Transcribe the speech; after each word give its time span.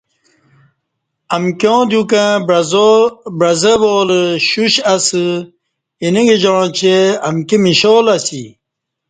امکیاں 1.35 1.81
دیوکں 1.89 2.27
بعزہ 3.39 3.73
والہ 3.81 4.19
شوش 4.47 4.73
اسہ 4.93 5.25
اینہ 6.01 6.21
گجاعں 6.27 6.67
چہ 6.77 6.93
امکی 7.27 7.57
میشالہ 7.63 8.13
اسی 8.19 8.43